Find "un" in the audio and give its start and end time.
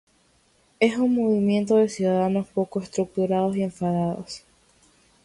0.97-1.13